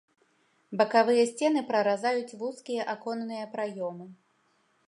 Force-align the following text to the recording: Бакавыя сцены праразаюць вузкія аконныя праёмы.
Бакавыя 0.79 1.25
сцены 1.33 1.63
праразаюць 1.69 2.37
вузкія 2.45 2.89
аконныя 2.97 3.45
праёмы. 3.57 4.13